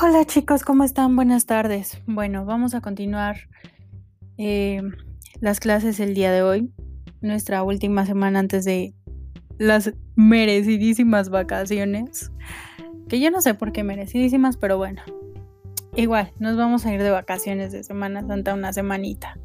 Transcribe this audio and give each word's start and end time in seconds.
Hola 0.00 0.24
chicos, 0.24 0.62
¿cómo 0.62 0.84
están? 0.84 1.16
Buenas 1.16 1.46
tardes. 1.46 2.00
Bueno, 2.06 2.44
vamos 2.44 2.72
a 2.74 2.80
continuar 2.80 3.48
eh, 4.36 4.80
las 5.40 5.58
clases 5.58 5.98
el 5.98 6.14
día 6.14 6.30
de 6.30 6.42
hoy, 6.42 6.72
nuestra 7.20 7.64
última 7.64 8.06
semana 8.06 8.38
antes 8.38 8.64
de 8.64 8.94
las 9.58 9.92
merecidísimas 10.14 11.30
vacaciones, 11.30 12.30
que 13.08 13.18
yo 13.18 13.32
no 13.32 13.40
sé 13.40 13.54
por 13.54 13.72
qué 13.72 13.82
merecidísimas, 13.82 14.56
pero 14.56 14.76
bueno, 14.76 15.02
igual, 15.96 16.30
nos 16.38 16.56
vamos 16.56 16.86
a 16.86 16.94
ir 16.94 17.02
de 17.02 17.10
vacaciones 17.10 17.72
de 17.72 17.82
Semana 17.82 18.24
Santa 18.24 18.54
una 18.54 18.72
semanita. 18.72 19.36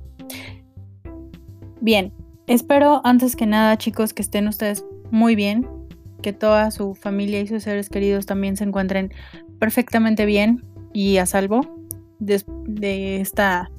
Bien, 1.81 2.13
espero 2.45 3.01
antes 3.05 3.35
que 3.35 3.47
nada 3.47 3.75
chicos 3.79 4.13
que 4.13 4.21
estén 4.21 4.47
ustedes 4.47 4.85
muy 5.09 5.33
bien, 5.33 5.67
que 6.21 6.31
toda 6.31 6.69
su 6.69 6.93
familia 6.93 7.41
y 7.41 7.47
sus 7.47 7.63
seres 7.63 7.89
queridos 7.89 8.27
también 8.27 8.55
se 8.55 8.63
encuentren 8.63 9.11
perfectamente 9.63 10.25
bien 10.25 10.61
y 10.91 11.19
a 11.19 11.25
salvo 11.25 11.61
de, 12.19 13.21
esta 13.21 13.71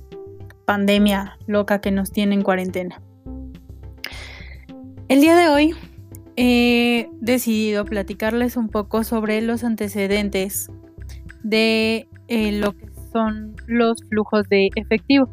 pandemia 0.64 1.36
loca 1.46 1.82
que 1.82 1.90
nos 1.90 2.10
tiene 2.10 2.34
en 2.34 2.40
cuarentena. 2.40 3.02
El 5.08 5.20
día 5.20 5.36
de 5.36 5.50
hoy 5.50 5.74
he 6.36 7.10
decidido 7.20 7.84
platicarles 7.84 8.56
un 8.56 8.70
poco 8.70 9.04
sobre 9.04 9.42
los 9.42 9.62
antecedentes 9.62 10.70
de 11.42 12.08
eh, 12.28 12.52
lo 12.52 12.72
que 12.72 12.86
son 13.12 13.54
los 13.66 13.98
flujos 14.08 14.48
de 14.48 14.70
efectivo. 14.76 15.28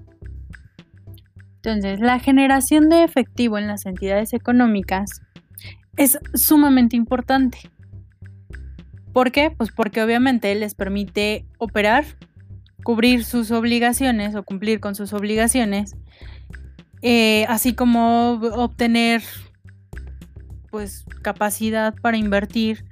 Entonces, 1.63 2.02
la 2.02 2.20
generación 2.20 2.90
de 2.90 3.05
efectivo 3.05 3.58
en 3.58 3.68
las 3.68 3.86
entidades 3.86 4.34
económicas 4.34 5.22
es 5.96 6.20
sumamente 6.34 6.98
importante. 6.98 7.72
¿Por 9.13 9.31
qué? 9.31 9.51
Pues 9.51 9.71
porque 9.71 10.01
obviamente 10.01 10.54
les 10.55 10.73
permite 10.73 11.45
operar, 11.57 12.05
cubrir 12.84 13.23
sus 13.23 13.51
obligaciones 13.51 14.35
o 14.35 14.43
cumplir 14.43 14.79
con 14.79 14.95
sus 14.95 15.13
obligaciones, 15.13 15.95
eh, 17.01 17.45
así 17.49 17.73
como 17.73 18.34
obtener 18.34 19.21
pues 20.70 21.05
capacidad 21.21 21.93
para 22.01 22.17
invertir, 22.17 22.85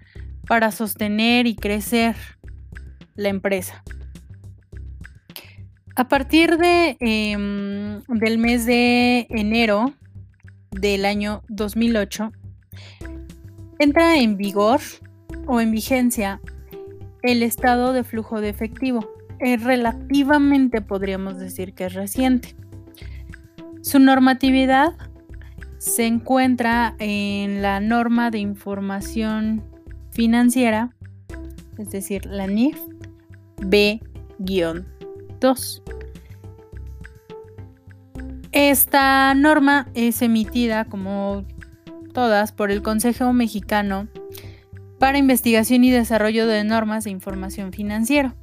para 0.45 0.71
sostener 0.71 1.47
y 1.47 1.55
crecer 1.55 2.15
la 3.15 3.29
empresa. 3.29 3.83
A 5.95 6.07
partir 6.07 6.57
de, 6.57 6.97
em, 6.99 8.01
del 8.07 8.37
mes 8.37 8.65
de 8.65 9.27
enero 9.29 9.93
del 10.71 11.05
año 11.05 11.43
2008, 11.49 12.31
entra 13.79 14.17
en 14.17 14.37
vigor 14.37 14.81
o 15.49 15.59
en 15.59 15.71
vigencia 15.71 16.39
el 17.23 17.41
estado 17.41 17.91
de 17.91 18.03
flujo 18.03 18.39
de 18.39 18.49
efectivo. 18.49 19.09
Es 19.39 19.63
relativamente 19.63 20.81
podríamos 20.81 21.39
decir 21.39 21.73
que 21.73 21.85
es 21.85 21.93
reciente. 21.93 22.55
Su 23.81 23.97
normatividad 23.97 24.95
se 25.79 26.05
encuentra 26.05 26.95
en 26.99 27.63
la 27.63 27.79
norma 27.79 28.29
de 28.29 28.37
información 28.37 29.63
financiera, 30.11 30.95
es 31.79 31.89
decir, 31.89 32.25
la 32.27 32.45
NIF 32.45 32.77
B-2. 33.65 35.01
Esta 38.51 39.33
norma 39.33 39.87
es 39.95 40.21
emitida 40.21 40.85
como 40.85 41.43
todas 42.13 42.51
por 42.51 42.69
el 42.69 42.83
Consejo 42.83 43.33
Mexicano 43.33 44.07
para 44.99 45.17
Investigación 45.17 45.83
y 45.83 45.91
Desarrollo 45.91 46.45
de 46.45 46.63
Normas 46.63 47.05
de 47.05 47.09
Información 47.09 47.71
Financiero. 47.71 48.35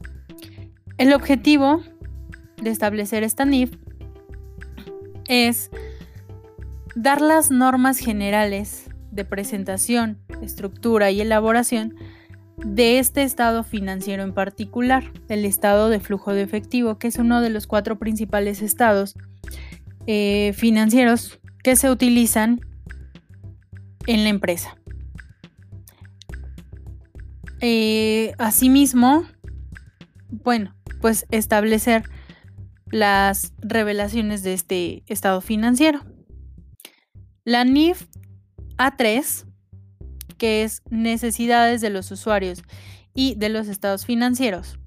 El 0.99 1.13
objetivo 1.13 1.83
de 2.61 2.71
establecer 2.71 3.23
esta 3.23 3.45
NIF 3.45 3.73
es 5.29 5.71
dar 6.95 7.21
las 7.21 7.51
normas 7.51 7.99
generales 7.99 8.89
de 9.11 9.25
presentación, 9.25 10.19
estructura 10.43 11.11
y 11.11 11.21
elaboración 11.21 11.95
de 12.57 12.99
este 12.99 13.23
estado 13.23 13.63
financiero 13.63 14.23
en 14.23 14.33
particular, 14.33 15.13
el 15.29 15.45
estado 15.45 15.91
de 15.91 16.01
flujo 16.01 16.33
de 16.33 16.43
efectivo, 16.43 16.99
que 16.99 17.09
es 17.09 17.19
uno 17.19 17.43
de 17.43 17.51
los 17.51 17.67
cuatro 17.67 17.99
principales 17.99 18.63
estados 18.63 19.15
eh, 20.07 20.55
financieros 20.57 21.39
que 21.63 21.77
se 21.77 21.91
utilizan 21.91 22.61
en 24.07 24.23
la 24.23 24.31
empresa. 24.31 24.77
Eh, 27.61 28.35
asimismo, 28.39 29.27
bueno, 30.29 30.75
pues 31.01 31.27
establecer 31.31 32.05
las 32.91 33.53
revelaciones 33.59 34.43
de 34.43 34.53
este 34.53 35.03
estado 35.07 35.41
financiero. 35.41 36.01
La 37.45 37.65
NIF 37.65 38.07
A3, 38.77 39.47
que 40.39 40.63
es 40.65 40.83
necesidades 40.91 41.81
de 41.81 41.91
los 41.91 42.11
usuarios 42.11 42.63
y 43.15 43.35
de 43.37 43.49
los 43.49 43.69
estados 43.69 44.05
financieros, 44.05 44.79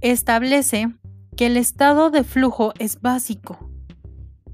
establece 0.00 0.88
que 1.36 1.46
el 1.46 1.56
estado 1.56 2.10
de 2.10 2.24
flujo 2.24 2.72
es 2.78 3.00
básico 3.00 3.70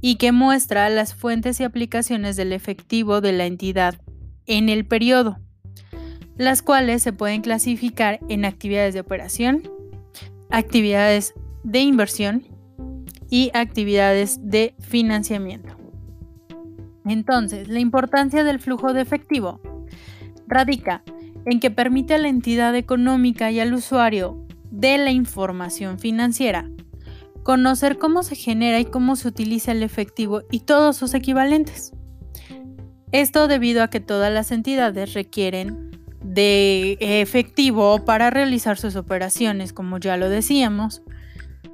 y 0.01 0.17
que 0.17 0.33
muestra 0.33 0.89
las 0.91 1.15
fuentes 1.15 1.59
y 1.61 1.65
aplicaciones 1.65 2.37
del 2.37 2.53
efectivo 2.53 3.21
de 3.21 3.33
la 3.33 3.47
entidad 3.47 4.01
en 4.47 4.69
el 4.69 4.87
periodo, 4.87 5.41
las 6.39 6.63
cuales 6.63 7.03
se 7.03 7.13
pueden 7.13 7.43
clasificar 7.43 8.21
en 8.29 8.45
actividades 8.45 8.95
de 8.95 9.01
operación, 9.01 9.69
actividades 10.51 11.35
de 11.65 11.81
inversión 11.81 12.45
y 13.29 13.51
actividades 13.53 14.39
de 14.43 14.75
financiamiento. 14.79 15.77
Entonces, 17.05 17.69
la 17.69 17.81
importancia 17.81 18.45
del 18.45 18.61
flujo 18.61 18.93
de 18.93 19.03
efectivo 19.03 19.61
radica 20.47 21.03
en 21.45 21.61
que 21.61 21.71
permite 21.71 22.15
a 22.15 22.19
la 22.19 22.29
entidad 22.29 22.75
económica 22.75 23.51
y 23.51 23.61
al 23.61 23.75
usuario 23.75 24.47
de 24.71 24.99
la 24.99 25.11
información 25.11 25.99
financiera 25.99 26.71
conocer 27.49 27.97
cómo 27.97 28.23
se 28.23 28.35
genera 28.35 28.79
y 28.79 28.85
cómo 28.85 29.17
se 29.17 29.27
utiliza 29.27 29.73
el 29.73 29.83
efectivo 29.83 30.43
y 30.51 30.61
todos 30.61 30.99
sus 30.99 31.15
equivalentes. 31.15 31.95
Esto 33.11 33.49
debido 33.49 33.83
a 33.83 33.89
que 33.89 34.01
todas 34.01 34.31
las 34.31 34.53
entidades 34.53 35.15
requieren 35.15 35.98
de 36.29 36.99
efectivo 37.01 38.05
para 38.05 38.29
realizar 38.29 38.77
sus 38.77 38.97
operaciones, 38.97 39.73
como 39.73 39.99
ya 39.99 40.19
lo 40.19 40.29
decíamos, 40.29 41.03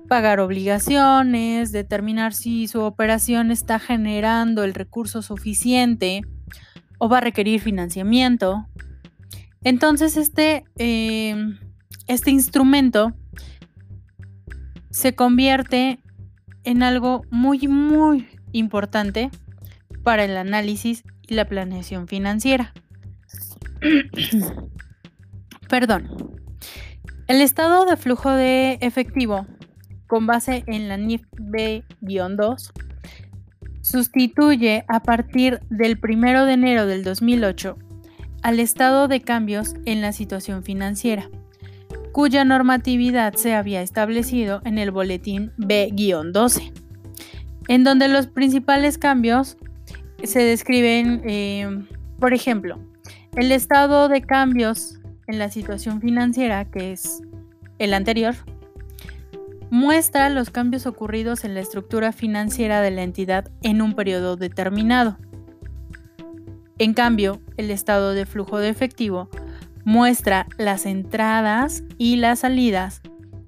pagar 0.08 0.38
obligaciones, 0.38 1.72
determinar 1.72 2.34
si 2.34 2.68
su 2.68 2.82
operación 2.82 3.50
está 3.50 3.80
generando 3.80 4.62
el 4.62 4.74
recurso 4.74 5.22
suficiente 5.22 6.22
o 6.98 7.08
va 7.08 7.18
a 7.18 7.22
requerir 7.22 7.60
financiamiento. 7.60 8.68
Entonces 9.64 10.16
este, 10.16 10.62
em, 10.76 11.58
este 12.06 12.30
instrumento 12.30 13.12
se 14.90 15.16
convierte 15.16 15.98
en 16.62 16.84
algo 16.84 17.22
muy, 17.30 17.66
muy 17.66 18.28
importante 18.52 19.30
para 20.04 20.24
el 20.24 20.36
análisis 20.36 21.02
y 21.26 21.34
la 21.34 21.46
planeación 21.46 22.06
financiera. 22.06 22.72
Perdón. 25.68 26.08
El 27.26 27.40
estado 27.40 27.86
de 27.86 27.96
flujo 27.96 28.30
de 28.30 28.78
efectivo 28.80 29.46
con 30.06 30.26
base 30.26 30.64
en 30.66 30.88
la 30.88 30.96
NIF 30.96 31.22
B-2 31.38 32.72
sustituye 33.80 34.84
a 34.88 35.02
partir 35.02 35.60
del 35.70 35.98
1 36.02 36.46
de 36.46 36.52
enero 36.52 36.86
del 36.86 37.04
2008 37.04 37.76
al 38.42 38.60
estado 38.60 39.08
de 39.08 39.20
cambios 39.22 39.74
en 39.86 40.02
la 40.02 40.12
situación 40.12 40.62
financiera 40.62 41.30
cuya 42.14 42.44
normatividad 42.44 43.34
se 43.34 43.54
había 43.54 43.82
establecido 43.82 44.60
en 44.64 44.78
el 44.78 44.92
boletín 44.92 45.50
B-12, 45.56 46.72
en 47.66 47.82
donde 47.82 48.06
los 48.06 48.28
principales 48.28 48.98
cambios 48.98 49.56
se 50.22 50.38
describen, 50.38 51.22
eh, 51.24 51.66
por 52.20 52.32
ejemplo, 52.32 52.78
el 53.36 53.50
estado 53.50 54.08
de 54.08 54.22
cambios 54.22 55.00
en 55.26 55.38
la 55.38 55.50
situación 55.50 56.00
financiera, 56.00 56.64
que 56.66 56.92
es 56.92 57.22
el 57.78 57.92
anterior, 57.92 58.34
muestra 59.70 60.30
los 60.30 60.50
cambios 60.50 60.86
ocurridos 60.86 61.44
en 61.44 61.54
la 61.54 61.60
estructura 61.60 62.12
financiera 62.12 62.80
de 62.80 62.92
la 62.92 63.02
entidad 63.02 63.50
en 63.62 63.82
un 63.82 63.94
periodo 63.94 64.36
determinado. 64.36 65.18
En 66.78 66.94
cambio, 66.94 67.40
el 67.56 67.70
estado 67.70 68.12
de 68.12 68.24
flujo 68.24 68.58
de 68.58 68.68
efectivo 68.68 69.28
muestra 69.84 70.46
las 70.56 70.86
entradas 70.86 71.82
y 71.98 72.16
las 72.16 72.40
salidas 72.40 73.02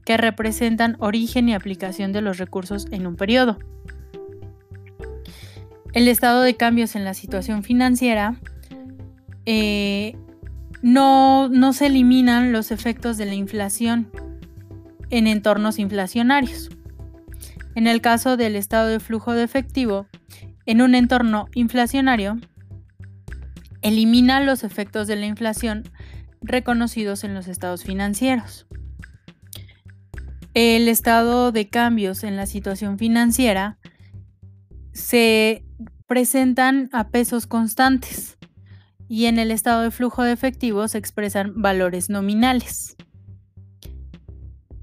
que 0.04 0.16
representan 0.16 0.96
origen 0.98 1.48
y 1.48 1.54
aplicación 1.54 2.12
de 2.12 2.22
los 2.22 2.38
recursos 2.38 2.86
en 2.90 3.06
un 3.06 3.16
periodo. 3.16 3.58
El 5.92 6.08
estado 6.08 6.42
de 6.42 6.56
cambios 6.56 6.96
en 6.96 7.04
la 7.04 7.14
situación 7.14 7.62
financiera 7.62 8.40
eh, 9.46 10.16
no, 10.82 11.72
se 11.72 11.86
eliminan 11.86 12.52
los 12.52 12.70
efectos 12.70 13.16
de 13.16 13.26
la 13.26 13.34
inflación 13.34 14.10
en 15.10 15.26
entornos 15.26 15.78
inflacionarios. 15.78 16.68
En 17.74 17.86
el 17.86 18.00
caso 18.00 18.36
del 18.36 18.56
estado 18.56 18.88
de 18.88 19.00
flujo 19.00 19.32
de 19.32 19.44
efectivo, 19.44 20.06
en 20.64 20.82
un 20.82 20.94
entorno 20.94 21.46
inflacionario, 21.54 22.38
elimina 23.82 24.40
los 24.40 24.64
efectos 24.64 25.06
de 25.06 25.16
la 25.16 25.26
inflación 25.26 25.84
reconocidos 26.40 27.22
en 27.24 27.34
los 27.34 27.48
estados 27.48 27.84
financieros. 27.84 28.66
El 30.54 30.88
estado 30.88 31.52
de 31.52 31.68
cambios 31.68 32.24
en 32.24 32.36
la 32.36 32.46
situación 32.46 32.98
financiera 32.98 33.78
se 34.92 35.64
presentan 36.06 36.88
a 36.92 37.08
pesos 37.08 37.46
constantes 37.46 38.35
y 39.08 39.26
en 39.26 39.38
el 39.38 39.50
estado 39.50 39.82
de 39.82 39.90
flujo 39.90 40.22
de 40.22 40.32
efectivo 40.32 40.88
se 40.88 40.98
expresan 40.98 41.60
valores 41.60 42.10
nominales. 42.10 42.96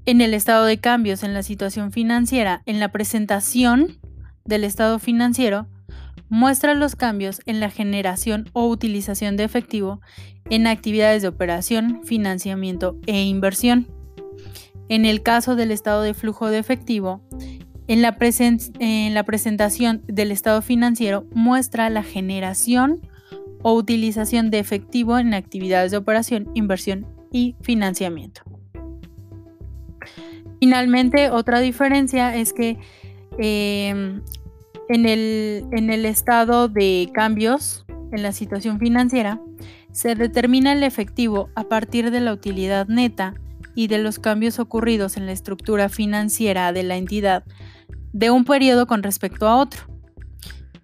En 0.06 0.20
el 0.20 0.34
estado 0.34 0.66
de 0.66 0.78
cambios 0.78 1.22
en 1.22 1.34
la 1.34 1.42
situación 1.42 1.92
financiera, 1.92 2.62
en 2.66 2.78
la 2.78 2.92
presentación 2.92 3.98
del 4.44 4.64
estado 4.64 4.98
financiero, 4.98 5.66
muestra 6.28 6.74
los 6.74 6.96
cambios 6.96 7.40
en 7.46 7.60
la 7.60 7.70
generación 7.70 8.48
o 8.52 8.66
utilización 8.66 9.36
de 9.36 9.44
efectivo 9.44 10.00
en 10.50 10.66
actividades 10.66 11.22
de 11.22 11.28
operación, 11.28 12.00
financiamiento 12.04 12.98
e 13.06 13.22
inversión. 13.22 13.88
En 14.88 15.06
el 15.06 15.22
caso 15.22 15.56
del 15.56 15.70
estado 15.70 16.02
de 16.02 16.12
flujo 16.12 16.50
de 16.50 16.58
efectivo, 16.58 17.22
en 17.86 18.02
la, 18.02 18.16
en 18.78 19.14
la 19.14 19.22
presentación 19.24 20.02
del 20.06 20.32
estado 20.32 20.60
financiero 20.60 21.26
muestra 21.34 21.88
la 21.90 22.02
generación 22.02 23.00
o 23.64 23.74
utilización 23.74 24.50
de 24.50 24.58
efectivo 24.60 25.18
en 25.18 25.34
actividades 25.34 25.90
de 25.90 25.96
operación, 25.96 26.50
inversión 26.54 27.06
y 27.32 27.56
financiamiento. 27.62 28.42
Finalmente, 30.60 31.30
otra 31.30 31.60
diferencia 31.60 32.36
es 32.36 32.52
que 32.52 32.78
em, 33.38 34.22
en, 34.88 35.06
el, 35.06 35.64
en 35.72 35.90
el 35.90 36.04
estado 36.04 36.68
de 36.68 37.10
cambios 37.12 37.84
en 38.12 38.22
la 38.22 38.32
situación 38.32 38.78
financiera, 38.78 39.40
se 39.92 40.14
determina 40.14 40.72
el 40.72 40.82
efectivo 40.82 41.48
a 41.54 41.64
partir 41.64 42.10
de 42.10 42.20
la 42.20 42.32
utilidad 42.32 42.86
neta 42.86 43.34
y 43.74 43.88
de 43.88 43.98
los 43.98 44.18
cambios 44.18 44.58
ocurridos 44.58 45.16
en 45.16 45.26
la 45.26 45.32
estructura 45.32 45.88
financiera 45.88 46.72
de 46.72 46.82
la 46.82 46.96
entidad 46.96 47.44
de 48.12 48.30
un 48.30 48.44
periodo 48.44 48.86
con 48.86 49.02
respecto 49.02 49.48
a 49.48 49.56
otro. 49.56 49.82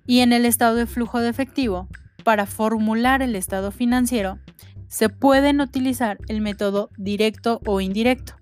Y 0.07 0.21
en 0.21 0.33
el 0.33 0.45
estado 0.45 0.75
de 0.77 0.87
flujo 0.87 1.21
de 1.21 1.29
efectivo, 1.29 1.89
para 2.31 2.47
formular 2.47 3.23
el 3.23 3.35
estado 3.35 3.73
financiero, 3.73 4.39
se 4.87 5.09
pueden 5.09 5.61
utilizar 5.61 6.17
el 6.29 6.41
método 6.41 6.89
directo 6.97 7.61
o 7.67 7.81
indirecto, 7.81 8.35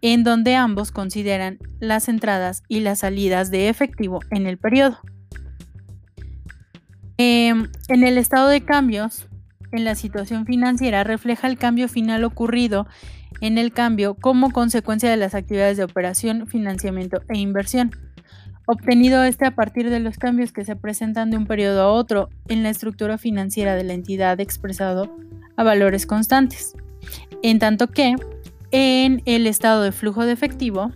en 0.00 0.24
donde 0.24 0.56
ambos 0.56 0.90
consideran 0.90 1.60
las 1.78 2.08
entradas 2.08 2.64
y 2.66 2.80
las 2.80 2.98
salidas 2.98 3.52
de 3.52 3.68
efectivo 3.68 4.18
en 4.32 4.48
el 4.48 4.58
periodo. 4.58 4.98
Em, 7.16 7.68
en 7.86 8.02
el 8.02 8.18
estado 8.18 8.48
de 8.48 8.64
cambios, 8.64 9.28
en 9.70 9.84
la 9.84 9.94
situación 9.94 10.44
financiera 10.44 11.04
refleja 11.04 11.46
el 11.46 11.56
cambio 11.56 11.86
final 11.86 12.24
ocurrido 12.24 12.88
en 13.40 13.58
el 13.58 13.72
cambio 13.72 14.16
como 14.16 14.50
consecuencia 14.50 15.08
de 15.08 15.18
las 15.18 15.36
actividades 15.36 15.76
de 15.76 15.84
operación, 15.84 16.48
financiamiento 16.48 17.22
e 17.28 17.38
inversión 17.38 17.92
obtenido 18.66 19.22
este 19.24 19.46
a 19.46 19.54
partir 19.54 19.90
de 19.90 20.00
los 20.00 20.16
cambios 20.16 20.52
que 20.52 20.64
se 20.64 20.76
presentan 20.76 21.30
de 21.30 21.36
un 21.36 21.46
periodo 21.46 21.82
a 21.82 21.92
otro 21.92 22.30
en 22.48 22.62
la 22.62 22.70
estructura 22.70 23.18
financiera 23.18 23.74
de 23.74 23.84
la 23.84 23.92
entidad 23.92 24.40
expresado 24.40 25.16
a 25.56 25.62
valores 25.62 26.06
constantes. 26.06 26.74
En 27.42 27.58
tanto 27.58 27.88
que, 27.88 28.16
en 28.70 29.22
el 29.26 29.46
estado 29.46 29.82
de 29.82 29.92
flujo 29.92 30.24
de 30.24 30.32
efectivo, 30.32 30.92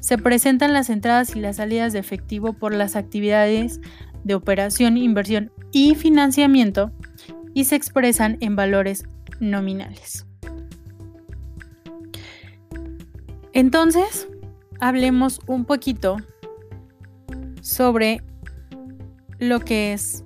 se 0.00 0.18
presentan 0.18 0.72
las 0.72 0.90
entradas 0.90 1.34
y 1.36 1.40
las 1.40 1.56
salidas 1.56 1.92
de 1.92 1.98
efectivo 1.98 2.52
por 2.52 2.74
las 2.74 2.96
actividades 2.96 3.80
de 4.24 4.34
operación, 4.34 4.96
inversión 4.96 5.50
y 5.72 5.94
financiamiento 5.94 6.92
y 7.54 7.64
se 7.64 7.76
expresan 7.76 8.38
en 8.40 8.56
valores 8.56 9.04
nominales. 9.40 10.26
Entonces, 13.52 14.28
hablemos 14.80 15.40
un 15.46 15.64
poquito 15.64 16.18
sobre 17.68 18.22
lo 19.38 19.60
que 19.60 19.92
es 19.92 20.24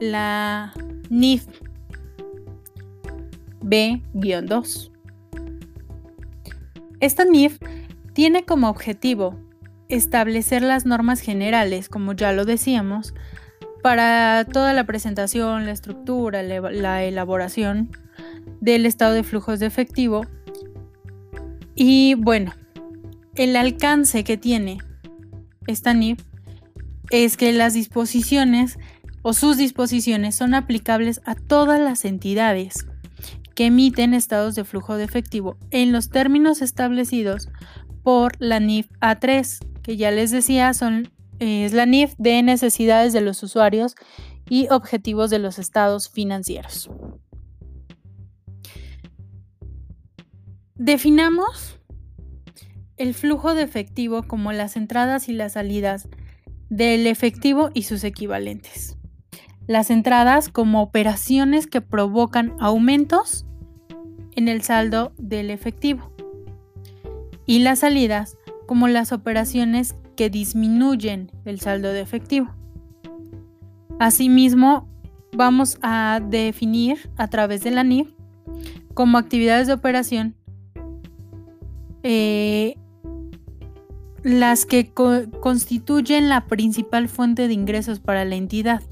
la 0.00 0.72
NIF 1.08 1.46
B-2. 3.62 4.90
Esta 6.98 7.24
NIF 7.24 7.60
tiene 8.12 8.44
como 8.44 8.68
objetivo 8.68 9.38
establecer 9.88 10.62
las 10.62 10.84
normas 10.84 11.20
generales, 11.20 11.88
como 11.88 12.12
ya 12.12 12.32
lo 12.32 12.44
decíamos, 12.44 13.14
para 13.80 14.44
toda 14.44 14.72
la 14.72 14.84
presentación, 14.84 15.64
la 15.64 15.70
estructura, 15.70 16.42
la 16.42 17.04
elaboración 17.04 17.92
del 18.60 18.84
estado 18.84 19.14
de 19.14 19.22
flujos 19.22 19.60
de 19.60 19.66
efectivo. 19.66 20.26
Y 21.76 22.14
bueno, 22.14 22.52
el 23.36 23.54
alcance 23.54 24.24
que 24.24 24.36
tiene 24.36 24.78
esta 25.68 25.94
NIF 25.94 26.27
es 27.10 27.36
que 27.36 27.52
las 27.52 27.74
disposiciones 27.74 28.78
o 29.22 29.32
sus 29.32 29.56
disposiciones 29.56 30.36
son 30.36 30.54
aplicables 30.54 31.20
a 31.24 31.34
todas 31.34 31.80
las 31.80 32.04
entidades 32.04 32.86
que 33.54 33.66
emiten 33.66 34.14
estados 34.14 34.54
de 34.54 34.64
flujo 34.64 34.96
de 34.96 35.04
efectivo 35.04 35.56
en 35.70 35.90
los 35.90 36.10
términos 36.10 36.62
establecidos 36.62 37.48
por 38.02 38.32
la 38.38 38.60
NIF 38.60 38.88
A3, 39.00 39.58
que 39.82 39.96
ya 39.96 40.10
les 40.10 40.30
decía 40.30 40.72
son, 40.74 41.10
es 41.40 41.72
la 41.72 41.84
NIF 41.84 42.14
de 42.18 42.42
necesidades 42.42 43.12
de 43.12 43.20
los 43.20 43.42
usuarios 43.42 43.96
y 44.48 44.68
objetivos 44.70 45.30
de 45.30 45.40
los 45.40 45.58
estados 45.58 46.08
financieros. 46.08 46.90
Definamos 50.76 51.80
el 52.96 53.14
flujo 53.14 53.54
de 53.54 53.62
efectivo 53.62 54.22
como 54.22 54.52
las 54.52 54.76
entradas 54.76 55.28
y 55.28 55.32
las 55.32 55.54
salidas 55.54 56.08
del 56.70 57.06
efectivo 57.06 57.70
y 57.74 57.82
sus 57.82 58.04
equivalentes. 58.04 58.96
Las 59.66 59.90
entradas 59.90 60.48
como 60.48 60.82
operaciones 60.82 61.66
que 61.66 61.80
provocan 61.80 62.54
aumentos 62.58 63.46
en 64.34 64.48
el 64.48 64.62
saldo 64.62 65.12
del 65.18 65.50
efectivo. 65.50 66.12
Y 67.46 67.60
las 67.60 67.80
salidas 67.80 68.36
como 68.66 68.88
las 68.88 69.12
operaciones 69.12 69.96
que 70.16 70.30
disminuyen 70.30 71.30
el 71.44 71.60
saldo 71.60 71.92
de 71.92 72.00
efectivo. 72.00 72.48
Asimismo, 73.98 74.88
vamos 75.32 75.78
a 75.82 76.20
definir 76.22 77.10
a 77.16 77.28
través 77.28 77.62
de 77.62 77.70
la 77.70 77.84
NIF 77.84 78.12
como 78.94 79.18
actividades 79.18 79.66
de 79.66 79.72
operación 79.72 80.34
eh, 82.02 82.76
las 84.28 84.66
que 84.66 84.92
constituyen 84.92 86.28
la 86.28 86.46
principal 86.46 87.08
fuente 87.08 87.48
de 87.48 87.54
ingresos 87.54 87.98
para 87.98 88.26
la 88.26 88.34
entidad. 88.34 88.82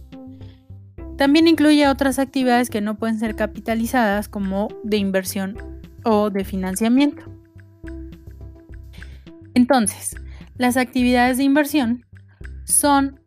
También 1.18 1.46
incluye 1.46 1.88
otras 1.88 2.18
actividades 2.18 2.70
que 2.70 2.80
no 2.80 2.96
pueden 2.96 3.18
ser 3.18 3.36
capitalizadas 3.36 4.30
como 4.30 4.68
de 4.82 4.96
inversión 4.96 5.58
o 6.04 6.30
de 6.30 6.42
financiamiento. 6.44 7.22
Entonces, 9.52 10.16
las 10.56 10.78
actividades 10.78 11.36
de 11.36 11.44
inversión 11.44 12.06
son 12.64 13.20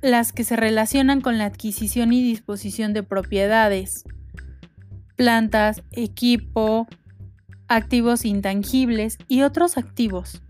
las 0.00 0.32
que 0.32 0.44
se 0.44 0.54
relacionan 0.54 1.20
con 1.20 1.38
la 1.38 1.46
adquisición 1.46 2.12
y 2.12 2.22
disposición 2.22 2.92
de 2.92 3.02
propiedades, 3.02 4.04
plantas, 5.16 5.82
equipo, 5.90 6.86
activos 7.66 8.24
intangibles 8.24 9.18
y 9.26 9.42
otros 9.42 9.76
activos 9.76 10.40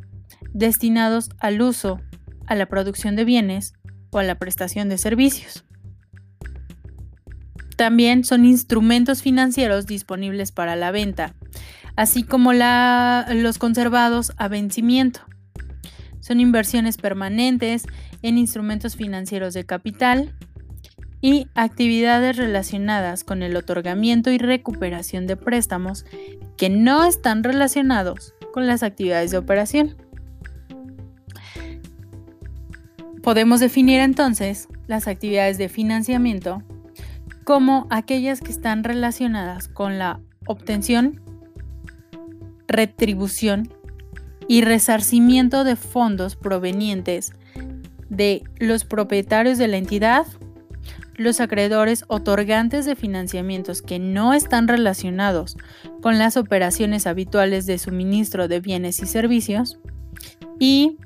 destinados 0.53 1.31
al 1.39 1.61
uso, 1.61 2.01
a 2.47 2.55
la 2.55 2.67
producción 2.67 3.17
de 3.17 3.25
bienes 3.25 3.75
o 4.11 4.19
a 4.19 4.23
la 4.23 4.37
prestación 4.37 4.89
de 4.89 4.99
servicios. 4.99 5.65
También 7.77 8.25
son 8.25 8.45
instrumentos 8.45 9.23
financieros 9.23 9.87
disponibles 9.87 10.51
para 10.51 10.75
la 10.75 10.91
venta, 10.91 11.35
así 11.95 12.25
como 12.25 12.53
los 12.53 13.59
conservados 13.59 14.33
a 14.37 14.49
vencimiento. 14.49 15.21
Son 16.21 16.41
inversiones 16.41 16.97
permanentes 16.97 17.85
en 18.23 18.37
instrumentos 18.37 18.97
financieros 18.97 19.55
de 19.55 19.65
capital 19.65 20.35
y 21.21 21.47
actividades 21.55 22.37
relacionadas 22.37 23.25
con 23.25 23.43
el 23.43 23.57
otorgamiento 23.57 24.31
y 24.31 24.39
recuperación 24.39 25.27
de 25.27 25.37
préstamos 25.37 26.05
que 26.57 26.71
no 26.71 27.05
están 27.05 27.45
relacionados 27.45 28.35
con 28.53 28.67
las 28.67 28.83
actividades 28.83 29.31
de 29.31 29.39
operación. 29.39 29.97
Podemos 33.23 33.61
definir 33.61 34.01
entonces 34.01 34.69
las 34.87 35.09
actividades 35.09 35.59
de 35.59 35.69
financiamiento 35.69 36.63
como 37.45 37.87
aquellas 37.91 38.41
que 38.41 38.51
están 38.51 38.85
relacionadas 38.85 39.69
con 39.69 39.99
la 39.99 40.21
obtención, 40.47 41.21
retribución 42.67 43.73
y 44.47 44.63
resarcimiento 44.63 45.65
de 45.65 45.77
fondos 45.77 46.37
provenientes 46.37 47.33
de 48.09 48.43
los 48.59 48.85
propietarios 48.85 49.59
de 49.59 49.69
la 49.69 49.77
entidad, 49.77 50.27
los 51.17 51.41
acreedores 51.41 52.05
otorgantes 52.09 52.87
de 52.87 52.97
financiamientos 52.97 53.83
que 53.83 53.99
no 53.99 54.35
están 54.35 54.69
relacionados 54.69 55.57
con 56.01 56.19
las 56.19 56.37
operaciones 56.37 57.07
habituales 57.07 57.67
de 57.67 57.79
suministro 57.79 58.49
de 58.49 58.61
bienes 58.61 59.01
y 59.01 59.07
servicios 59.07 59.79
y 60.61 60.97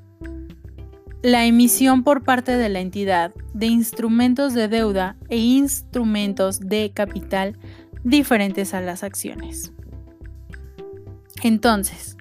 la 1.23 1.47
emisión 1.47 2.03
por 2.03 2.25
parte 2.25 2.57
de 2.57 2.69
la 2.69 2.81
entidad 2.81 3.33
de 3.55 3.67
instrumentos 3.67 4.55
de 4.55 4.67
deuda 4.69 5.17
e 5.29 5.39
instrumentos 5.39 6.59
de 6.59 6.91
capital 6.93 7.57
diferentes 8.03 8.75
a 8.75 8.81
las 8.81 9.05
acciones. 9.05 9.73
Entonces, 11.43 12.17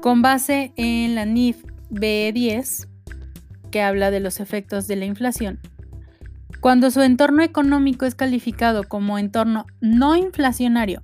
con 0.00 0.22
base 0.22 0.72
en 0.76 1.14
la 1.14 1.26
NIF 1.26 1.64
B10, 1.90 2.88
que 3.70 3.82
habla 3.82 4.10
de 4.10 4.20
los 4.20 4.40
efectos 4.40 4.86
de 4.86 4.96
la 4.96 5.04
inflación, 5.04 5.60
cuando 6.60 6.90
su 6.90 7.02
entorno 7.02 7.42
económico 7.42 8.06
es 8.06 8.14
calificado 8.14 8.84
como 8.84 9.18
entorno 9.18 9.66
no 9.80 10.16
inflacionario, 10.16 11.02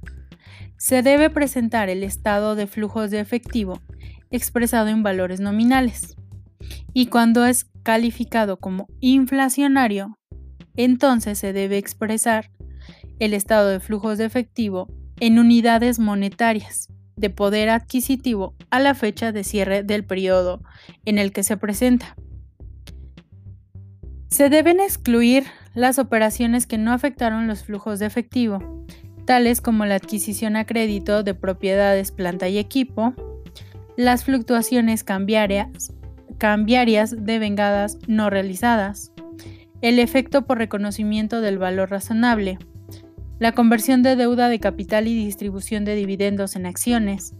se 0.78 1.02
debe 1.02 1.30
presentar 1.30 1.88
el 1.90 2.02
estado 2.02 2.56
de 2.56 2.66
flujos 2.66 3.10
de 3.10 3.20
efectivo 3.20 3.80
expresado 4.30 4.88
en 4.88 5.02
valores 5.02 5.40
nominales. 5.40 6.16
Y 6.92 7.06
cuando 7.06 7.44
es 7.44 7.66
calificado 7.82 8.58
como 8.58 8.88
inflacionario, 9.00 10.18
entonces 10.76 11.38
se 11.38 11.52
debe 11.52 11.78
expresar 11.78 12.50
el 13.18 13.34
estado 13.34 13.68
de 13.68 13.80
flujos 13.80 14.18
de 14.18 14.24
efectivo 14.24 14.88
en 15.20 15.38
unidades 15.38 15.98
monetarias 15.98 16.88
de 17.16 17.30
poder 17.30 17.70
adquisitivo 17.70 18.54
a 18.70 18.80
la 18.80 18.94
fecha 18.94 19.32
de 19.32 19.44
cierre 19.44 19.82
del 19.82 20.04
periodo 20.04 20.62
en 21.04 21.18
el 21.18 21.32
que 21.32 21.42
se 21.42 21.56
presenta. 21.56 22.16
Se 24.28 24.48
deben 24.48 24.80
excluir 24.80 25.44
las 25.74 25.98
operaciones 25.98 26.66
que 26.66 26.78
no 26.78 26.92
afectaron 26.92 27.46
los 27.46 27.64
flujos 27.64 28.00
de 28.00 28.06
efectivo, 28.06 28.84
tales 29.26 29.60
como 29.60 29.86
la 29.86 29.94
adquisición 29.94 30.56
a 30.56 30.66
crédito 30.66 31.22
de 31.22 31.34
propiedades, 31.34 32.10
planta 32.10 32.48
y 32.48 32.58
equipo, 32.58 33.14
las 33.96 34.24
fluctuaciones 34.24 35.04
cambiarias, 35.04 35.92
cambiarias 36.44 37.24
de 37.24 37.38
vengadas 37.38 37.96
no 38.06 38.28
realizadas, 38.28 39.12
el 39.80 39.98
efecto 39.98 40.44
por 40.44 40.58
reconocimiento 40.58 41.40
del 41.40 41.56
valor 41.56 41.90
razonable, 41.90 42.58
la 43.38 43.52
conversión 43.52 44.02
de 44.02 44.14
deuda 44.14 44.50
de 44.50 44.60
capital 44.60 45.08
y 45.08 45.14
distribución 45.14 45.86
de 45.86 45.94
dividendos 45.94 46.54
en 46.54 46.66
acciones, 46.66 47.32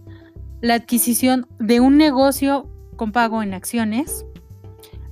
la 0.59 0.73
adquisición 0.73 1.45
de 1.59 1.81
un 1.81 1.97
negocio 1.97 2.67
con 2.95 3.11
pago 3.11 3.43
en 3.43 3.53
acciones, 3.53 4.25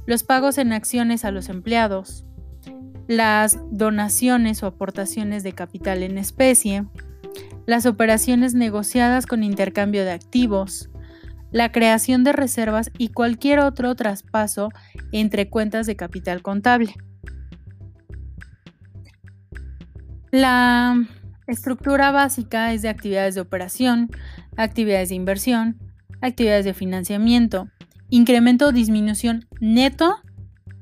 los 0.08 0.24
pagos 0.24 0.58
en 0.58 0.74
acciones 0.74 1.24
a 1.24 1.30
los 1.30 1.48
empleados, 1.48 2.26
las 3.08 3.60
donaciones 3.70 4.64
o 4.64 4.66
aportaciones 4.66 5.44
de 5.44 5.54
capital 5.54 6.02
en 6.02 6.18
especie, 6.18 6.86
las 7.68 7.86
operaciones 7.86 8.56
negociadas 8.56 9.28
con 9.28 9.44
intercambio 9.44 10.04
de 10.04 10.14
activos, 10.14 10.90
la 11.54 11.72
creación 11.72 12.24
de 12.24 12.34
reservas 12.34 12.92
y 12.98 13.10
cualquier 13.10 13.60
otro 13.60 13.96
traspaso 13.96 14.70
entre 15.12 15.50
cuentas 15.50 15.86
de 15.86 15.96
capital 15.96 16.42
contable. 16.42 16.96
La 20.32 20.96
estructura 21.46 22.12
básica 22.12 22.74
es 22.74 22.82
de 22.82 22.90
actividades 22.90 23.36
de 23.36 23.42
operación, 23.42 24.10
actividades 24.58 25.10
de 25.10 25.16
inversión, 25.16 25.78
actividades 26.22 26.66
de 26.66 26.74
financiamiento, 26.74 27.70
incremento 28.10 28.68
o 28.68 28.72
disminución 28.72 29.46
neto 29.62 30.16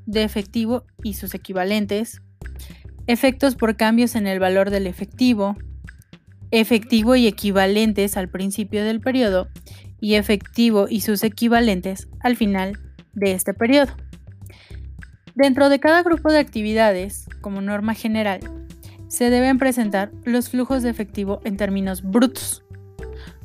de 0.05 0.23
efectivo 0.23 0.85
y 1.03 1.15
sus 1.15 1.33
equivalentes, 1.33 2.21
efectos 3.07 3.55
por 3.55 3.75
cambios 3.75 4.15
en 4.15 4.25
el 4.25 4.39
valor 4.39 4.69
del 4.69 4.87
efectivo, 4.87 5.57
efectivo 6.51 7.17
y 7.17 7.27
equivalentes 7.27 8.15
al 8.15 8.29
principio 8.29 8.85
del 8.85 9.01
periodo 9.01 9.49
y 10.01 10.15
efectivo 10.15 10.87
y 10.89 11.01
sus 11.01 11.23
equivalentes 11.23 12.09
al 12.19 12.35
final 12.35 12.77
de 13.13 13.31
este 13.31 13.53
periodo. 13.53 13.93
Dentro 15.35 15.69
de 15.69 15.79
cada 15.79 16.03
grupo 16.03 16.29
de 16.29 16.39
actividades, 16.39 17.27
como 17.39 17.61
norma 17.61 17.93
general, 17.93 18.41
se 19.07 19.29
deben 19.29 19.57
presentar 19.57 20.11
los 20.25 20.49
flujos 20.49 20.83
de 20.83 20.89
efectivo 20.89 21.39
en 21.45 21.55
términos 21.55 22.01
brutos, 22.01 22.63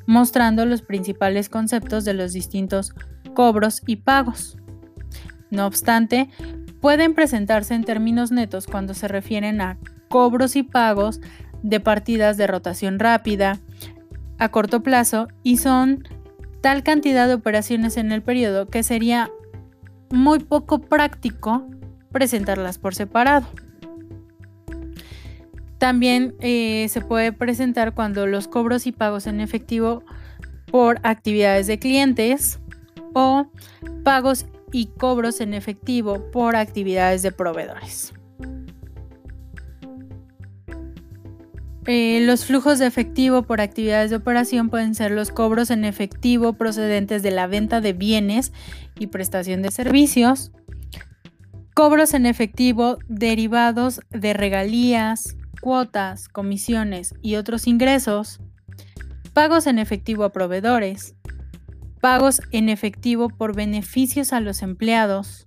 mostrando 0.07 0.67
los 0.67 0.83
principales 0.83 1.49
conceptos 1.49 2.05
de 2.05 2.15
los 2.15 2.33
distintos 2.33 2.95
cobros 3.35 3.83
y 3.87 3.97
pagos. 3.97 4.57
No 5.51 5.67
obstante, 5.67 6.29
pueden 6.81 7.15
presentarse 7.15 7.75
en 7.75 7.85
términos 7.85 8.33
netos 8.33 8.67
cuando 8.67 8.95
se 8.95 9.09
refieren 9.09 9.61
a 9.61 9.79
cobros 10.09 10.57
y 10.57 10.63
pagos 10.63 11.21
de 11.63 11.81
partidas 11.81 12.37
de 12.37 12.47
rotación 12.47 12.99
rápida, 12.99 13.61
a 14.39 14.51
corto 14.51 14.83
plazo, 14.83 15.29
y 15.43 15.57
son 15.57 16.05
tal 16.67 16.83
cantidad 16.83 17.29
de 17.29 17.35
operaciones 17.35 17.97
en 17.97 18.11
el 18.11 18.23
periodo 18.23 18.67
que 18.67 18.83
sería 18.83 19.31
muy 20.11 20.41
poco 20.41 20.81
práctico 20.81 21.65
presentarlas 22.11 22.79
por 22.79 22.93
separado. 22.93 23.47
También 25.79 26.35
eh, 26.41 26.89
se 26.89 27.03
puede 27.03 27.33
presentar 27.33 27.95
cuando 27.95 28.27
los 28.27 28.49
cobros 28.49 28.89
y 28.89 28.91
pagos 28.91 29.29
en 29.29 29.41
efectivo 29.41 30.03
por 30.69 30.99
actividades 31.05 31.69
de 31.69 31.79
clientes 31.79 32.59
o 33.15 33.47
pagos 34.03 34.47
y 34.73 34.87
cobros 34.87 35.41
en 35.41 35.55
efectivo 35.55 36.33
por 36.33 36.57
actividades 36.57 37.23
de 37.23 37.31
proveedores. 37.31 38.13
Eh, 41.89 42.21
los 42.23 42.45
flujos 42.45 42.81
de 42.81 42.87
efectivo 42.87 43.43
por 43.43 43.61
actividades 43.61 44.11
de 44.11 44.17
operación 44.17 44.71
pueden 44.71 44.97
ser 44.97 45.13
los 45.13 45.31
cobros 45.31 45.71
en 45.71 45.85
efectivo 45.85 46.55
procedentes 46.55 47.23
de 47.23 47.31
la 47.31 47.47
venta 47.47 47.81
de 47.81 47.93
bienes 47.93 48.53
y 48.99 49.07
prestación 49.07 49.63
de 49.63 49.71
servicios, 49.71 50.51
cobros 51.75 52.13
en 52.13 52.27
efectivo 52.27 52.99
derivados 53.07 54.01
de 54.11 54.33
regalías, 54.33 55.37
cuotas, 55.61 56.29
comisiones 56.29 57.15
y 57.23 57.37
otros 57.37 57.69
ingresos, 57.69 58.41
pagos 59.33 59.69
en 59.69 59.79
efectivo 59.79 60.25
a 60.25 60.33
proveedores, 60.33 61.15
pagos 62.01 62.41
en 62.51 62.69
efectivo 62.69 63.29
por 63.29 63.55
beneficios 63.55 64.33
a 64.33 64.41
los 64.41 64.63
empleados, 64.63 65.47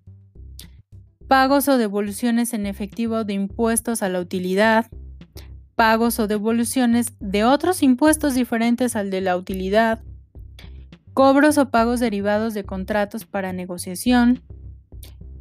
pagos 1.27 1.67
o 1.67 1.77
devoluciones 1.77 2.53
en 2.53 2.65
efectivo 2.65 3.25
de 3.25 3.33
impuestos 3.33 4.01
a 4.03 4.09
la 4.09 4.21
utilidad, 4.21 4.87
pagos 5.79 6.19
o 6.19 6.27
devoluciones 6.27 7.13
de 7.21 7.45
otros 7.45 7.83
impuestos 7.83 8.33
diferentes 8.33 8.97
al 8.97 9.09
de 9.09 9.21
la 9.21 9.37
utilidad, 9.37 10.03
cobros 11.13 11.57
o 11.57 11.69
pagos 11.69 12.01
derivados 12.01 12.53
de 12.53 12.65
contratos 12.65 13.25
para 13.25 13.53
negociación, 13.53 14.43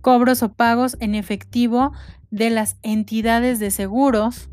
cobros 0.01 0.45
o 0.45 0.53
pagos 0.53 0.97
en 1.01 1.17
efectivo 1.17 1.91
de 2.31 2.51
las 2.51 2.77
entidades 2.85 3.59
de 3.59 3.73
seguros, 3.73 4.49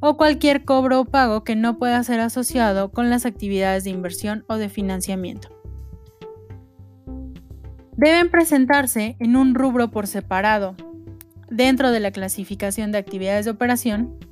o 0.00 0.18
cualquier 0.18 0.66
cobro 0.66 1.00
o 1.00 1.04
pago 1.06 1.42
que 1.42 1.56
no 1.56 1.78
pueda 1.78 2.04
ser 2.04 2.20
asociado 2.20 2.92
con 2.92 3.08
las 3.08 3.24
actividades 3.24 3.84
de 3.84 3.90
inversión 3.90 4.44
o 4.46 4.56
de 4.56 4.68
financiamiento. 4.68 5.48
Deben 7.96 8.30
presentarse 8.30 9.16
en 9.20 9.36
un 9.36 9.54
rubro 9.54 9.90
por 9.90 10.06
separado, 10.06 10.76
dentro 11.48 11.92
de 11.92 12.00
la 12.00 12.10
clasificación 12.10 12.92
de 12.92 12.98
actividades 12.98 13.46
de 13.46 13.52
operación, 13.52 14.27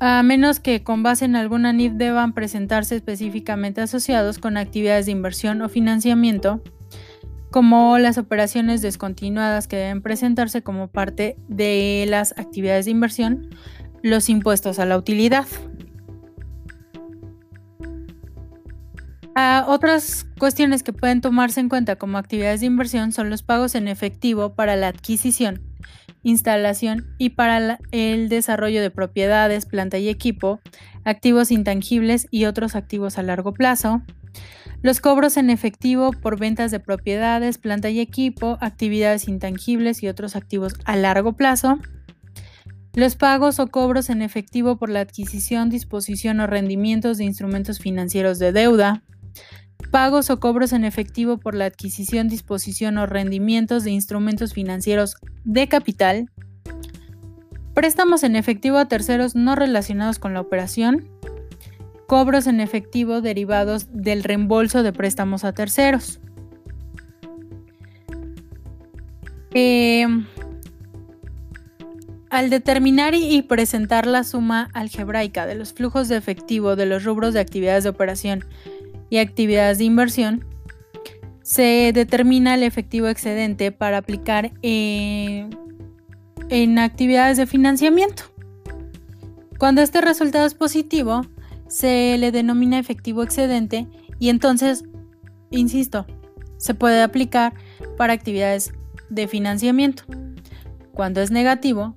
a 0.00 0.22
menos 0.22 0.60
que 0.60 0.82
con 0.82 1.02
base 1.02 1.24
en 1.24 1.36
alguna 1.36 1.72
NIF 1.72 1.94
deban 1.94 2.32
presentarse 2.32 2.96
específicamente 2.96 3.80
asociados 3.80 4.38
con 4.38 4.56
actividades 4.56 5.06
de 5.06 5.12
inversión 5.12 5.60
o 5.62 5.68
financiamiento, 5.68 6.62
como 7.50 7.98
las 7.98 8.18
operaciones 8.18 8.82
descontinuadas 8.82 9.66
que 9.66 9.76
deben 9.76 10.02
presentarse 10.02 10.62
como 10.62 10.88
parte 10.88 11.36
de 11.48 12.04
las 12.08 12.32
actividades 12.38 12.84
de 12.84 12.92
inversión, 12.92 13.48
los 14.02 14.28
impuestos 14.28 14.78
a 14.78 14.86
la 14.86 14.96
utilidad. 14.96 15.46
otras 19.68 20.26
cuestiones 20.38 20.82
que 20.82 20.92
pueden 20.92 21.20
tomarse 21.20 21.60
en 21.60 21.68
cuenta 21.68 21.94
como 21.94 22.18
actividades 22.18 22.58
de 22.58 22.66
inversión 22.66 23.12
son 23.12 23.30
los 23.30 23.44
pagos 23.44 23.76
en 23.76 23.86
efectivo 23.86 24.54
para 24.54 24.74
la 24.74 24.88
adquisición 24.88 25.67
instalación 26.22 27.14
y 27.18 27.30
para 27.30 27.78
el 27.90 28.28
desarrollo 28.28 28.80
de 28.82 28.90
propiedades, 28.90 29.66
planta 29.66 29.98
y 29.98 30.08
equipo, 30.08 30.60
activos 31.04 31.50
intangibles 31.50 32.26
y 32.30 32.44
otros 32.44 32.74
activos 32.74 33.18
a 33.18 33.22
largo 33.22 33.52
plazo, 33.52 34.02
los 34.82 35.00
cobros 35.00 35.36
en 35.36 35.50
efectivo 35.50 36.12
por 36.12 36.38
ventas 36.38 36.70
de 36.70 36.80
propiedades, 36.80 37.58
planta 37.58 37.90
y 37.90 38.00
equipo, 38.00 38.58
actividades 38.60 39.26
intangibles 39.26 40.02
y 40.02 40.08
otros 40.08 40.36
activos 40.36 40.74
a 40.84 40.96
largo 40.96 41.32
plazo, 41.34 41.78
los 42.94 43.16
pagos 43.16 43.58
o 43.58 43.66
cobros 43.68 44.10
en 44.10 44.22
efectivo 44.22 44.76
por 44.76 44.88
la 44.88 45.00
adquisición, 45.00 45.68
disposición 45.68 46.40
o 46.40 46.46
rendimientos 46.46 47.18
de 47.18 47.24
instrumentos 47.24 47.78
financieros 47.78 48.38
de 48.38 48.52
deuda, 48.52 49.02
pagos 49.90 50.30
o 50.30 50.40
cobros 50.40 50.72
en 50.72 50.84
efectivo 50.84 51.38
por 51.38 51.54
la 51.54 51.66
adquisición, 51.66 52.28
disposición 52.28 52.98
o 52.98 53.06
rendimientos 53.06 53.84
de 53.84 53.90
instrumentos 53.90 54.52
financieros 54.52 55.16
de 55.44 55.68
capital, 55.68 56.30
préstamos 57.74 58.22
en 58.22 58.36
efectivo 58.36 58.78
a 58.78 58.88
terceros 58.88 59.34
no 59.34 59.54
relacionados 59.54 60.18
con 60.18 60.34
la 60.34 60.40
operación, 60.40 61.08
cobros 62.06 62.46
en 62.46 62.60
efectivo 62.60 63.20
derivados 63.20 63.88
del 63.92 64.24
reembolso 64.24 64.82
de 64.82 64.92
préstamos 64.92 65.44
a 65.44 65.52
terceros. 65.52 66.20
Em, 69.52 70.26
al 72.30 72.50
determinar 72.50 73.14
y 73.14 73.42
presentar 73.42 74.06
la 74.06 74.24
suma 74.24 74.68
algebraica 74.74 75.46
de 75.46 75.54
los 75.54 75.72
flujos 75.72 76.08
de 76.08 76.16
efectivo 76.16 76.76
de 76.76 76.86
los 76.86 77.04
rubros 77.04 77.32
de 77.32 77.40
actividades 77.40 77.84
de 77.84 77.90
operación 77.90 78.44
y 79.10 79.18
actividades 79.18 79.78
de 79.78 79.84
inversión, 79.84 80.44
se 81.48 81.92
determina 81.94 82.54
el 82.54 82.62
efectivo 82.62 83.08
excedente 83.08 83.72
para 83.72 83.96
aplicar 83.96 84.52
en, 84.60 85.48
actividades 86.78 87.38
de 87.38 87.46
financiamiento. 87.46 88.24
Cuando 89.58 89.80
este 89.80 90.02
resultado 90.02 90.46
es 90.46 90.52
positivo, 90.52 91.22
se 91.66 92.18
le 92.18 92.32
denomina 92.32 92.78
efectivo 92.78 93.22
excedente 93.22 93.86
y 94.18 94.28
entonces, 94.28 94.84
insisto, 95.50 96.06
se 96.58 96.74
puede 96.74 97.02
aplicar 97.02 97.54
para 97.96 98.12
actividades 98.12 98.72
de 99.08 99.26
financiamiento. 99.26 100.02
Cuando 100.92 101.22
es 101.22 101.30
negativo, 101.30 101.96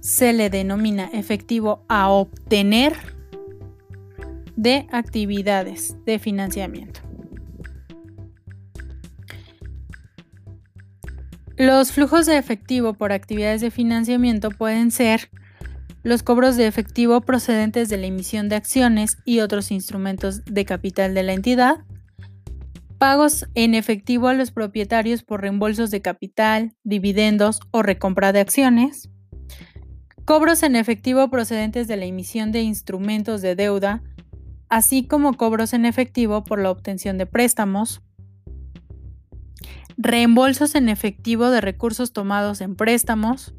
se 0.00 0.32
le 0.32 0.48
denomina 0.48 1.10
efectivo 1.12 1.84
a 1.88 2.08
obtener 2.08 2.94
de 4.56 4.86
actividades 4.90 5.96
de 6.04 6.18
financiamiento. 6.18 7.00
Los 11.56 11.92
flujos 11.92 12.26
de 12.26 12.38
efectivo 12.38 12.94
por 12.94 13.12
actividades 13.12 13.60
de 13.60 13.70
financiamiento 13.70 14.50
pueden 14.50 14.90
ser 14.90 15.30
los 16.02 16.22
cobros 16.22 16.56
de 16.56 16.66
efectivo 16.66 17.20
procedentes 17.20 17.88
de 17.88 17.98
la 17.98 18.06
emisión 18.06 18.48
de 18.48 18.56
acciones 18.56 19.18
y 19.24 19.40
otros 19.40 19.70
instrumentos 19.70 20.44
de 20.44 20.64
capital 20.64 21.14
de 21.14 21.22
la 21.22 21.32
entidad, 21.32 21.84
pagos 22.98 23.46
en 23.54 23.74
efectivo 23.74 24.28
a 24.28 24.34
los 24.34 24.50
propietarios 24.50 25.22
por 25.22 25.40
reembolsos 25.40 25.90
de 25.90 26.02
capital, 26.02 26.74
dividendos 26.82 27.60
o 27.70 27.82
recompra 27.82 28.32
de 28.32 28.40
acciones, 28.40 29.10
cobros 30.24 30.62
en 30.62 30.76
efectivo 30.76 31.30
procedentes 31.30 31.88
de 31.88 31.96
la 31.96 32.04
emisión 32.04 32.52
de 32.52 32.62
instrumentos 32.62 33.42
de 33.42 33.54
deuda, 33.54 34.02
así 34.72 35.06
como 35.06 35.34
cobros 35.34 35.74
en 35.74 35.84
efectivo 35.84 36.44
por 36.44 36.58
la 36.58 36.70
obtención 36.70 37.18
de 37.18 37.26
préstamos, 37.26 38.00
reembolsos 39.98 40.74
en 40.74 40.88
efectivo 40.88 41.50
de 41.50 41.60
recursos 41.60 42.14
tomados 42.14 42.62
en 42.62 42.74
préstamos, 42.74 43.54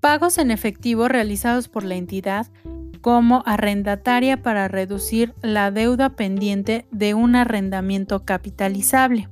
pagos 0.00 0.38
en 0.38 0.50
efectivo 0.50 1.08
realizados 1.08 1.68
por 1.68 1.84
la 1.84 1.96
entidad 1.96 2.46
como 3.02 3.42
arrendataria 3.44 4.42
para 4.42 4.66
reducir 4.66 5.34
la 5.42 5.70
deuda 5.70 6.16
pendiente 6.16 6.86
de 6.90 7.12
un 7.12 7.36
arrendamiento 7.36 8.24
capitalizable. 8.24 9.28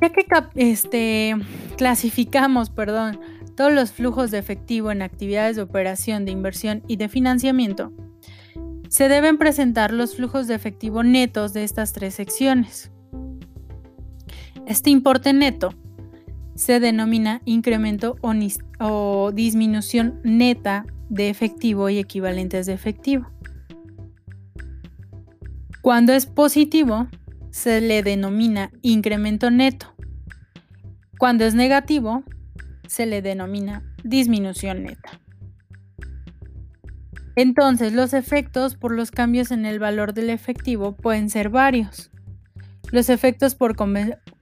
Ya 0.00 0.10
que 0.10 0.26
este, 0.56 1.36
clasificamos 1.76 2.70
perdón, 2.70 3.20
todos 3.58 3.72
los 3.72 3.90
flujos 3.90 4.30
de 4.30 4.38
efectivo 4.38 4.92
en 4.92 5.02
actividades 5.02 5.56
de 5.56 5.62
operación, 5.62 6.24
de 6.24 6.30
inversión 6.30 6.84
y 6.86 6.94
de 6.94 7.08
financiamiento, 7.08 7.92
se 8.88 9.08
deben 9.08 9.36
presentar 9.36 9.92
los 9.92 10.14
flujos 10.14 10.46
de 10.46 10.54
efectivo 10.54 11.02
netos 11.02 11.54
de 11.54 11.64
estas 11.64 11.92
tres 11.92 12.14
secciones. 12.14 12.92
Este 14.64 14.90
importe 14.90 15.32
neto 15.32 15.74
se 16.54 16.78
denomina 16.78 17.42
incremento 17.46 18.14
o, 18.78 19.32
disminución 19.32 20.20
neta 20.22 20.86
de 21.08 21.28
efectivo 21.28 21.88
y 21.88 21.98
equivalentes 21.98 22.66
de 22.66 22.74
efectivo. 22.74 23.28
Cuando 25.82 26.12
es 26.12 26.26
positivo, 26.26 27.08
se 27.50 27.80
le 27.80 28.04
denomina 28.04 28.70
incremento 28.82 29.50
neto. 29.50 29.96
Cuando 31.18 31.44
es 31.44 31.56
negativo, 31.56 32.22
se 32.88 33.06
le 33.06 33.22
denomina 33.22 33.84
disminución 34.02 34.82
neta. 34.82 35.20
Entonces, 37.36 37.92
los 37.92 38.14
efectos 38.14 38.74
por 38.74 38.92
los 38.92 39.12
cambios 39.12 39.52
en 39.52 39.64
el 39.64 39.78
valor 39.78 40.12
del 40.12 40.28
efectivo 40.30 40.96
pueden 40.96 41.30
ser 41.30 41.50
varios. 41.50 42.10
Los 42.90 43.10
efectos 43.10 43.54
por 43.54 43.76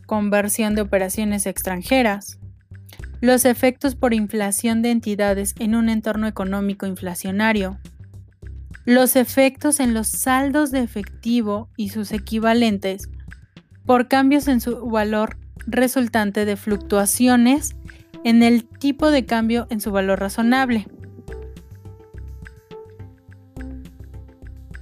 conversión 0.06 0.74
de 0.74 0.80
operaciones 0.80 1.44
extranjeras. 1.44 2.38
Los 3.20 3.44
efectos 3.44 3.96
por 3.96 4.14
inflación 4.14 4.80
de 4.80 4.92
entidades 4.92 5.54
en 5.58 5.74
un 5.74 5.90
entorno 5.90 6.26
económico 6.26 6.86
inflacionario. 6.86 7.78
Los 8.86 9.16
efectos 9.16 9.78
en 9.78 9.92
los 9.92 10.08
saldos 10.08 10.70
de 10.70 10.80
efectivo 10.80 11.68
y 11.76 11.90
sus 11.90 12.12
equivalentes 12.12 13.10
por 13.84 14.08
cambios 14.08 14.48
en 14.48 14.60
su 14.60 14.86
valor 14.88 15.36
resultante 15.66 16.44
de 16.44 16.56
fluctuaciones 16.56 17.76
en 18.26 18.42
el 18.42 18.64
tipo 18.66 19.12
de 19.12 19.24
cambio 19.24 19.68
en 19.70 19.80
su 19.80 19.92
valor 19.92 20.18
razonable. 20.18 20.88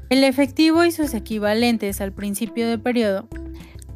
El 0.08 0.24
efectivo 0.24 0.82
y 0.82 0.90
sus 0.90 1.12
equivalentes 1.12 2.00
al 2.00 2.10
principio 2.10 2.66
de 2.66 2.78
periodo 2.78 3.28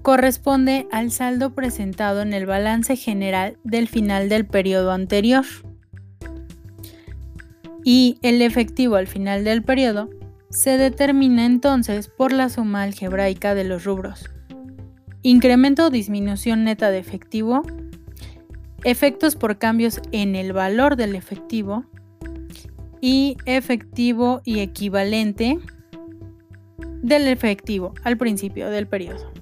corresponde 0.03 0.87
al 0.93 1.11
saldo 1.11 1.55
presentado 1.55 2.21
en 2.21 2.35
el 2.35 2.45
balance 2.45 2.95
general 2.95 3.57
del 3.65 3.89
final 3.89 4.29
del 4.29 4.45
periodo 4.45 4.93
anterior. 4.93 5.47
Y 7.85 8.19
el 8.21 8.43
efectivo 8.43 8.97
al 8.97 9.07
final 9.07 9.45
del 9.45 9.63
periodo 9.63 10.11
se 10.51 10.77
determina 10.77 11.47
entonces 11.47 12.09
por 12.09 12.35
la 12.35 12.51
suma 12.51 12.83
algebraica 12.83 13.55
de 13.55 13.65
los 13.65 13.85
rubros. 13.85 14.29
Incremento 15.23 15.87
o 15.87 15.91
disminución 15.91 16.65
neta 16.65 16.91
de 16.91 16.99
efectivo 16.99 17.63
efectos 18.85 19.37
por 19.37 19.59
cambios 19.59 20.01
en 20.12 20.35
el 20.37 20.53
valor 20.53 20.97
del 20.97 21.14
efectivo 21.14 21.85
y 23.01 23.37
efectivo 23.45 24.41
y 24.45 24.61
equivalente 24.61 25.59
del 27.03 27.29
efectivo 27.29 27.95
al 28.05 28.17
principio 28.17 28.71
del 28.71 28.87
periodo. 28.87 29.33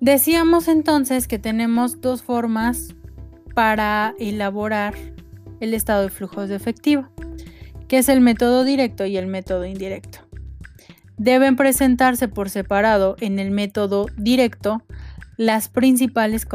Decíamos 0.00 0.68
entonces 0.68 1.26
que 1.26 1.38
tenemos 1.38 2.00
dos 2.00 2.22
formas 2.22 2.94
para 3.54 4.14
elaborar 4.18 4.94
el 5.60 5.74
estado 5.74 6.02
de 6.02 6.10
flujos 6.10 6.48
de 6.48 6.56
efectivo, 6.56 7.08
que 7.88 7.98
es 7.98 8.08
el 8.08 8.20
método 8.20 8.62
directo 8.62 9.06
y 9.06 9.16
el 9.16 9.26
método 9.26 9.64
indirecto. 9.64 10.18
Deben 11.16 11.56
presentarse 11.56 12.28
por 12.28 12.50
separado 12.50 13.16
en 13.20 13.38
el 13.38 13.50
método 13.50 14.06
directo 14.16 14.82
las 15.36 15.68
principales 15.68 16.46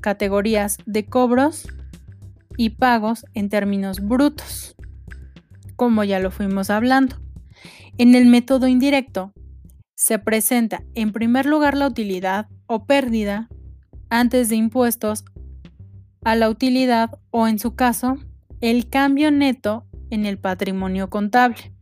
categorías 0.00 0.78
de 0.86 1.04
cobros 1.06 1.68
y 2.56 2.70
pagos 2.70 3.24
en 3.34 3.48
términos 3.48 4.00
brutos, 4.00 4.76
como 5.76 6.04
ya 6.04 6.18
lo 6.20 6.30
fuimos 6.30 6.70
hablando. 6.70 7.16
En 7.98 8.14
el 8.14 8.26
método 8.26 8.66
indirecto 8.66 9.32
se 9.94 10.18
presenta 10.18 10.82
en 10.94 11.12
primer 11.12 11.46
lugar 11.46 11.76
la 11.76 11.86
utilidad 11.86 12.48
o 12.66 12.86
pérdida 12.86 13.48
antes 14.08 14.48
de 14.48 14.56
impuestos 14.56 15.24
a 16.24 16.34
la 16.34 16.48
utilidad 16.48 17.18
o 17.30 17.46
en 17.46 17.58
su 17.58 17.74
caso 17.74 18.18
el 18.60 18.88
cambio 18.88 19.30
neto 19.30 19.86
en 20.10 20.26
el 20.26 20.38
patrimonio 20.38 21.10
contable. 21.10 21.74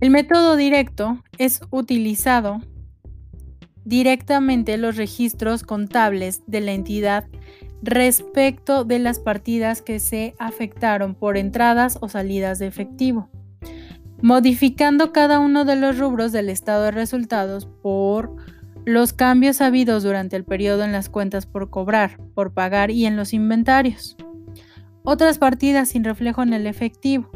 El 0.00 0.10
método 0.10 0.56
directo 0.56 1.22
es 1.36 1.60
utilizado 1.70 2.60
directamente 3.84 4.76
los 4.76 4.96
registros 4.96 5.62
contables 5.62 6.42
de 6.46 6.60
la 6.60 6.72
entidad 6.72 7.26
respecto 7.82 8.84
de 8.84 8.98
las 8.98 9.18
partidas 9.18 9.82
que 9.82 10.00
se 10.00 10.34
afectaron 10.38 11.14
por 11.14 11.36
entradas 11.36 11.98
o 12.00 12.08
salidas 12.08 12.58
de 12.58 12.66
efectivo, 12.66 13.30
modificando 14.20 15.12
cada 15.12 15.38
uno 15.38 15.64
de 15.64 15.76
los 15.76 15.98
rubros 15.98 16.32
del 16.32 16.50
estado 16.50 16.84
de 16.84 16.90
resultados 16.90 17.66
por 17.82 18.36
los 18.84 19.12
cambios 19.12 19.60
habidos 19.60 20.02
durante 20.02 20.36
el 20.36 20.44
periodo 20.44 20.84
en 20.84 20.92
las 20.92 21.08
cuentas 21.08 21.46
por 21.46 21.70
cobrar, 21.70 22.18
por 22.34 22.52
pagar 22.52 22.90
y 22.90 23.06
en 23.06 23.16
los 23.16 23.32
inventarios. 23.32 24.16
Otras 25.02 25.38
partidas 25.38 25.88
sin 25.88 26.04
reflejo 26.04 26.42
en 26.42 26.52
el 26.52 26.66
efectivo. 26.66 27.30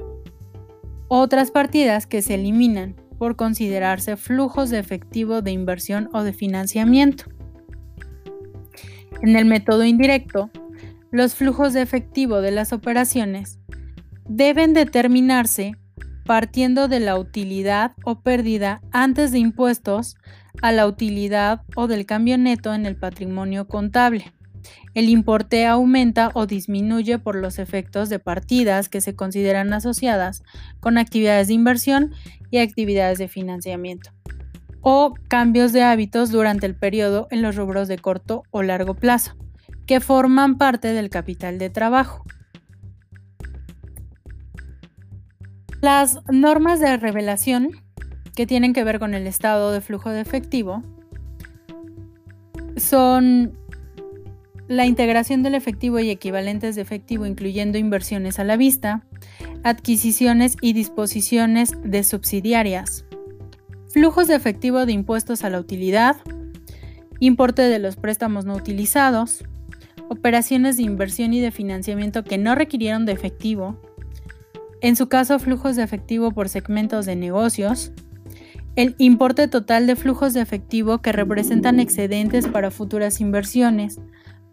Otras 1.09 1.50
partidas 1.50 2.07
que 2.07 2.22
se 2.22 2.35
eliminan 2.35 2.96
por 3.25 3.37
considerarse 3.37 4.19
flujos 4.19 4.69
de 4.69 4.79
efectivo 4.79 5.41
de 5.41 5.51
inversión 5.51 6.11
o 6.13 6.23
de 6.25 6.35
financiamiento. 6.35 7.25
En 9.23 9.35
el 9.35 9.47
método 9.47 9.83
indirecto, 9.83 10.51
los 11.11 11.35
flujos 11.35 11.73
de 11.73 11.81
efectivo 11.81 12.43
de 12.43 12.51
las 12.51 12.75
operaciones 12.75 13.59
deben 14.29 14.75
determinarse 14.75 15.73
partiendo 16.27 16.87
de 16.87 17.01
la 17.01 17.19
utilidad 17.19 17.93
o 18.05 18.21
pérdida 18.21 18.83
antes 18.93 19.33
de 19.33 19.39
impuestos 19.39 20.17
a 20.61 20.71
la 20.73 20.87
utilidad 20.87 21.63
o 21.77 21.87
del 21.87 22.05
cambio 22.05 22.37
neto 22.37 22.75
en 22.75 22.85
el 22.85 22.95
patrimonio 22.95 23.67
contable. 23.67 24.35
El 24.94 25.09
importe 25.09 25.66
aumenta 25.66 26.31
o 26.35 26.46
disminuye 26.46 27.18
por 27.18 27.37
los 27.37 27.59
efectos 27.59 28.09
de 28.09 28.18
partidas 28.18 28.88
que 28.88 29.00
se 29.00 29.14
consideran 29.16 29.72
asociadas 29.72 30.42
con 30.81 30.98
actividades 30.98 31.48
de 31.48 31.55
inversión 31.55 32.12
y 32.50 32.59
actividades 32.59 33.18
de 33.18 33.29
financiamiento, 33.29 34.11
o 34.81 35.14
cambios 35.29 35.72
de 35.72 35.83
hábitos 35.83 36.31
durante 36.31 36.66
el 36.66 36.74
periodo 36.74 37.27
en 37.31 37.42
los 37.42 37.57
rubros 37.57 37.88
de 37.88 37.98
corto 37.98 38.42
o 38.50 38.62
largo 38.62 38.94
plazo, 38.94 39.37
que 39.87 40.00
forman 40.00 40.57
parte 40.57 40.88
del 40.92 41.11
capital 41.11 41.59
de 41.59 41.70
trabajo. 41.70 42.24
Las 45.81 46.20
normas 46.31 46.81
de 46.81 46.96
revelación 46.96 47.70
que 48.35 48.46
tienen 48.46 48.72
que 48.72 48.85
ver 48.85 48.98
con 48.98 49.14
el 49.14 49.27
estado 49.27 49.70
de 49.72 49.81
flujo 49.81 50.11
de 50.11 50.20
efectivo 50.20 50.83
son 52.77 53.59
la 54.68 54.87
integración 54.87 55.42
del 55.42 55.55
efectivo 55.55 55.98
y 55.98 56.11
equivalentes 56.11 56.74
de 56.74 56.83
efectivo, 56.83 57.27
incluyendo 57.27 57.79
inversiones 57.79 58.38
a 58.38 58.44
la 58.44 58.57
vista, 58.57 59.05
adquisiciones 59.62 60.57
y 60.61 60.72
disposiciones 60.72 61.72
de 61.83 62.03
subsidiarias, 62.03 63.05
flujos 63.88 64.29
de 64.29 64.35
efectivo 64.35 64.87
de 64.87 64.92
impuestos 64.92 65.44
a 65.44 65.50
la 65.50 65.61
utilidad, 65.61 66.16
importe 67.20 67.62
de 67.62 67.79
los 67.79 67.96
préstamos 67.96 68.44
no 68.44 68.55
utilizados, 68.55 69.44
operaciones 70.09 70.77
de 70.77 70.83
inversión 70.83 71.33
y 71.33 71.40
de 71.40 71.50
financiamiento 71.50 72.24
que 72.24 72.38
no 72.38 72.55
requirieron 72.55 73.07
de 73.07 73.12
efectivo, 73.12 73.81
en 74.81 74.96
su 74.96 75.09
caso 75.09 75.38
flujos 75.38 75.77
de 75.77 75.83
efectivo 75.83 76.31
por 76.31 76.48
segmentos 76.48 77.07
de 77.07 77.16
negocios, 77.16 77.92
el 78.77 78.96
importe 78.98 79.46
total 79.48 79.87
de 79.87 79.96
flujos 79.96 80.35
de 80.35 80.40
efectivo 80.40 80.98
que 80.98 81.12
representan 81.12 81.79
excedentes 81.81 82.48
para 82.48 82.70
futuras 82.70 83.20
inversiones, 83.20 84.00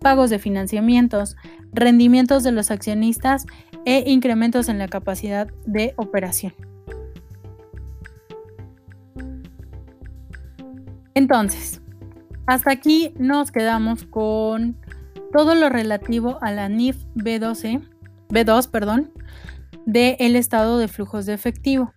pagos 0.01 0.29
de 0.29 0.39
financiamientos, 0.39 1.37
rendimientos 1.71 2.43
de 2.43 2.51
los 2.51 2.71
accionistas 2.71 3.45
e 3.85 4.03
incrementos 4.07 4.67
en 4.67 4.77
la 4.77 4.87
capacidad 4.87 5.47
de 5.65 5.93
operación. 5.95 6.53
Entonces, 11.13 11.81
hasta 12.47 12.71
aquí 12.71 13.13
nos 13.17 13.51
quedamos 13.51 14.03
con 14.05 14.77
todo 15.31 15.55
lo 15.55 15.69
relativo 15.69 16.39
a 16.41 16.51
la 16.51 16.67
NIF 16.67 17.05
B12, 17.15 17.87
B2, 18.29 18.69
perdón, 18.69 19.11
del 19.85 20.35
estado 20.35 20.77
de 20.77 20.87
flujos 20.87 21.25
de 21.25 21.33
efectivo. 21.33 21.93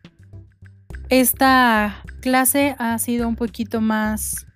Esta 1.09 2.03
clase 2.21 2.77
ha 2.79 2.99
sido 2.99 3.29
un 3.29 3.37
poquito 3.37 3.81
más 3.81 4.47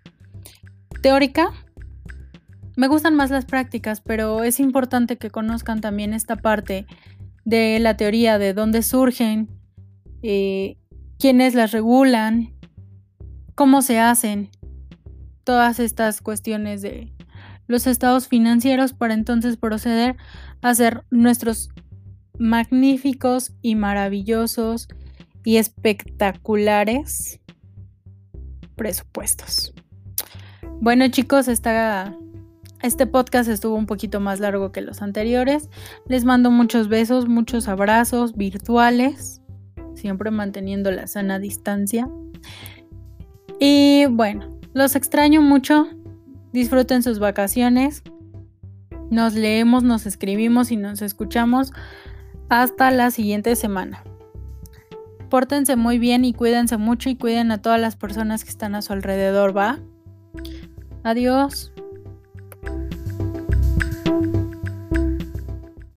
teórica. 1.02 1.50
Me 2.78 2.86
gustan 2.86 3.16
más 3.16 3.30
las 3.30 3.44
prácticas, 3.44 4.00
pero 4.00 4.44
es 4.44 4.60
importante 4.60 5.18
que 5.18 5.30
conozcan 5.30 5.80
también 5.80 6.14
esta 6.14 6.36
parte 6.36 6.86
de 7.44 7.80
la 7.80 7.96
teoría, 7.96 8.38
de 8.38 8.54
dónde 8.54 8.82
surgen, 8.82 9.48
eh, 10.22 10.76
quiénes 11.18 11.56
las 11.56 11.72
regulan, 11.72 12.52
cómo 13.56 13.82
se 13.82 13.98
hacen, 13.98 14.50
todas 15.42 15.80
estas 15.80 16.20
cuestiones 16.20 16.80
de 16.80 17.12
los 17.66 17.88
estados 17.88 18.28
financieros 18.28 18.92
para 18.92 19.14
entonces 19.14 19.56
proceder 19.56 20.14
a 20.62 20.68
hacer 20.68 21.02
nuestros 21.10 21.70
magníficos 22.38 23.54
y 23.60 23.74
maravillosos 23.74 24.86
y 25.42 25.56
espectaculares 25.56 27.40
presupuestos. 28.76 29.74
Bueno 30.80 31.08
chicos, 31.08 31.48
este 32.82 33.06
podcast 33.06 33.48
estuvo 33.48 33.74
un 33.74 33.86
poquito 33.86 34.20
más 34.20 34.40
largo 34.40 34.70
que 34.72 34.80
los 34.80 35.02
anteriores. 35.02 35.68
Les 36.06 36.24
mando 36.24 36.50
muchos 36.50 36.88
besos, 36.88 37.28
muchos 37.28 37.68
abrazos 37.68 38.36
virtuales, 38.36 39.42
siempre 39.94 40.30
manteniendo 40.30 40.90
la 40.90 41.06
sana 41.06 41.38
distancia. 41.38 42.08
Y 43.58 44.06
bueno, 44.06 44.58
los 44.74 44.94
extraño 44.94 45.42
mucho. 45.42 45.88
Disfruten 46.52 47.02
sus 47.02 47.18
vacaciones. 47.18 48.02
Nos 49.10 49.34
leemos, 49.34 49.82
nos 49.82 50.06
escribimos 50.06 50.70
y 50.70 50.76
nos 50.76 51.02
escuchamos 51.02 51.72
hasta 52.48 52.90
la 52.90 53.10
siguiente 53.10 53.56
semana. 53.56 54.04
Pórtense 55.30 55.76
muy 55.76 55.98
bien 55.98 56.24
y 56.24 56.32
cuídense 56.32 56.76
mucho 56.78 57.10
y 57.10 57.16
cuiden 57.16 57.50
a 57.50 57.60
todas 57.60 57.80
las 57.80 57.96
personas 57.96 58.44
que 58.44 58.50
están 58.50 58.74
a 58.74 58.82
su 58.82 58.92
alrededor, 58.92 59.56
¿va? 59.56 59.78
Adiós. 61.02 61.72